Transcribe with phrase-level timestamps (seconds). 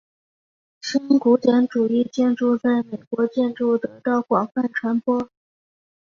[0.81, 5.29] 新古典主义建筑在美国建筑得到广泛传播。